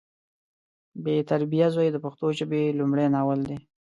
بې 1.03 1.15
تربیه 1.29 1.67
زوی 1.75 1.87
د 1.91 1.97
پښتو 2.05 2.27
ژبې 2.39 2.63
لمړی 2.79 3.07
ناول 3.15 3.39
دی 3.49 3.57